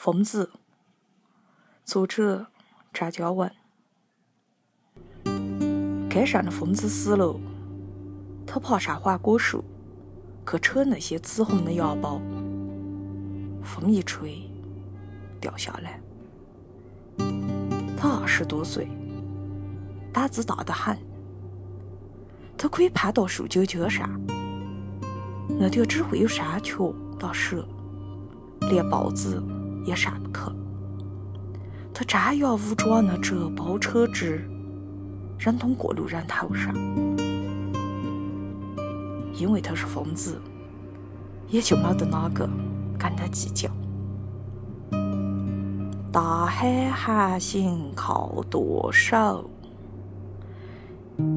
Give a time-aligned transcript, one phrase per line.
[0.00, 0.48] 疯子，
[1.84, 2.46] 作者
[2.94, 3.50] 张嘉文。
[6.08, 7.34] 街上的疯子死了，
[8.46, 9.64] 他爬上花果树
[10.48, 12.20] 去扯那些紫红的芽苞，
[13.60, 14.48] 风一吹
[15.40, 16.00] 掉下来。
[17.96, 18.88] 他二十多岁，
[20.12, 20.96] 胆子大得很，
[22.56, 24.08] 他可以攀到树尖尖上，
[25.58, 26.76] 那条只会有山雀
[27.18, 27.66] 打蛇，
[28.70, 29.42] 连豹子。
[29.88, 30.40] 也上不去。
[31.94, 34.48] 他张牙舞爪的折包扯枝，
[35.38, 36.74] 扔通过路人头上。
[39.34, 40.40] 因为他是疯子，
[41.48, 42.48] 也就没得哪个
[42.98, 43.70] 跟他计较。
[46.12, 49.48] 大海航行靠舵手，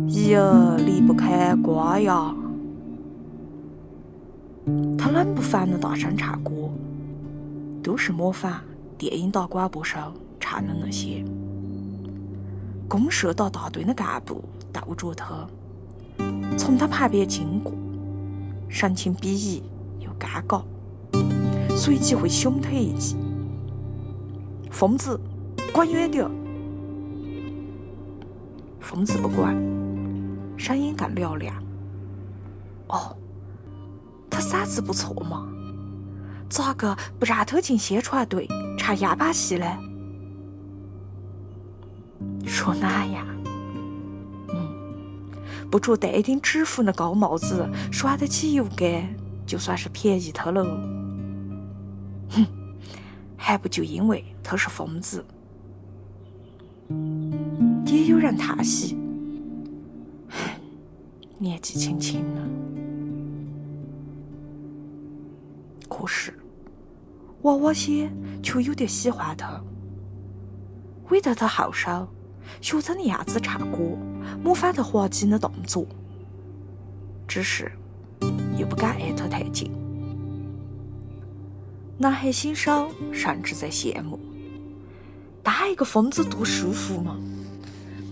[0.07, 0.39] 一日
[0.85, 2.35] 离不开瓜呀。
[4.97, 6.51] 他冷不防的大声唱歌。
[7.83, 8.61] 都是模仿
[8.97, 11.23] 电影打广播上唱的那些。
[12.87, 15.47] 公社大大队的干部逗着他，
[16.57, 17.73] 从他旁边经过，
[18.69, 19.63] 神情鄙夷
[19.99, 20.61] 又尴尬，
[21.75, 23.15] 随即会凶他一记
[24.69, 25.19] ：“疯子，
[25.73, 26.29] 滚远点！”
[28.79, 29.55] 疯子不管，
[30.57, 31.55] 声音更嘹亮。
[32.89, 33.15] 哦，
[34.29, 35.47] 他嗓子不错嘛。
[36.51, 38.45] 咋个不让他进宣传队
[38.77, 39.65] 唱样板戏呢？
[42.45, 43.25] 说哪呀？
[44.49, 45.31] 嗯，
[45.71, 50.65] 不着戴一顶纸糊的高帽子，耍得起油杆，就算是便宜他喽。
[52.31, 52.45] 哼，
[53.37, 55.25] 还不就因为他是疯子？
[57.85, 58.97] 也有人叹息：
[61.37, 62.41] 年纪轻轻的，
[65.87, 66.33] 可是。
[67.43, 68.09] 娃娃些
[68.43, 69.59] 却有点喜欢他，
[71.09, 72.07] 为得他好手，
[72.61, 73.97] 学他的样子唱歌，
[74.43, 75.85] 模仿他滑稽的动作，
[77.27, 77.71] 只是
[78.57, 79.71] 又不敢挨他太近。
[81.97, 84.19] 男孩心手甚至在羡慕，
[85.41, 87.17] 当一个疯子多舒服嘛！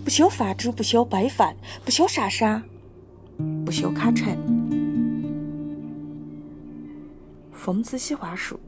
[0.04, 2.62] 不修饭煮，不修备饭，不修上山，
[3.64, 4.36] 不修砍柴。
[7.52, 8.58] 疯子喜欢树。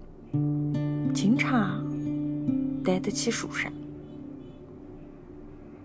[1.13, 1.85] 经常
[2.83, 3.71] 待得起树上，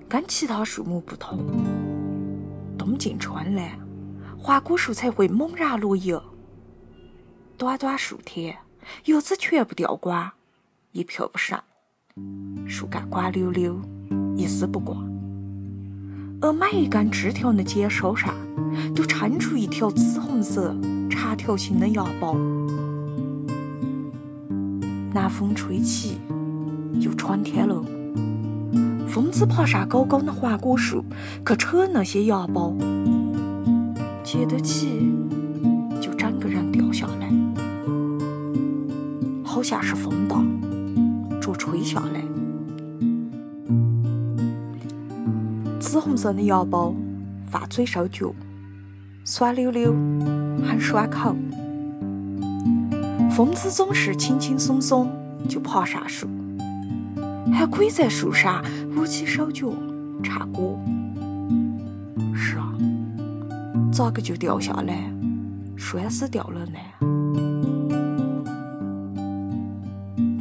[0.08, 1.40] 跟其他树木不同。
[2.78, 3.78] 冬尽春来，
[4.38, 6.18] 花果树才会猛然落叶。
[7.58, 8.56] 短短数天，
[9.06, 10.32] 叶子全部掉光，
[10.94, 11.60] 一片不剩，
[12.68, 13.80] 树干光溜溜，
[14.36, 14.96] 一丝不挂。
[16.40, 18.34] 而每一根枝条的尖梢上，
[18.96, 20.74] 都撑出一条紫红色
[21.10, 22.38] 长条形的芽苞。
[25.14, 26.18] 南风吹起，
[27.00, 27.84] 又春天了。
[29.08, 31.04] 疯子爬上高高的花果树，
[31.46, 32.76] 去扯那些芽苞，
[34.24, 35.12] 接得起，
[36.00, 37.32] 就整个人掉下来，
[39.44, 40.44] 好像是风大，
[41.40, 42.22] 着吹下来。
[45.80, 46.94] 紫红色的芽苞，
[47.50, 48.36] 泛嘴收脚，
[49.24, 49.94] 酸溜溜，
[50.64, 51.36] 很爽口。
[53.38, 55.12] 疯子总是轻轻松松
[55.48, 56.28] 就爬上树，
[57.54, 58.66] 还可以在树上
[58.96, 59.72] 舞起手脚
[60.24, 60.76] 唱歌。
[62.34, 62.74] 是啊，
[63.94, 65.14] 咋个就掉下来，
[65.76, 66.80] 摔死掉了呢？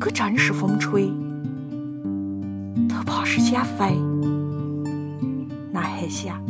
[0.00, 1.12] 可真是风吹，
[2.88, 3.94] 他怕是想飞，
[5.70, 6.40] 那还想？